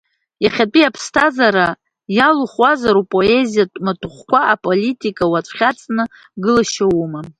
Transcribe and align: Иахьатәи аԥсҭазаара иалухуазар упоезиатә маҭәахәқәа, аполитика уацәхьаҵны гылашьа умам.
Иахьатәи 0.43 0.87
аԥсҭазаара 0.89 1.67
иалухуазар 2.17 2.95
упоезиатә 3.01 3.77
маҭәахәқәа, 3.85 4.39
аполитика 4.53 5.25
уацәхьаҵны 5.31 6.03
гылашьа 6.43 6.85
умам. 7.03 7.27